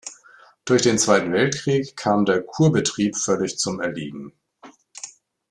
[0.65, 4.33] Durch den Zweiten Weltkrieg kam der Kurbetrieb völlig zum Erliegen.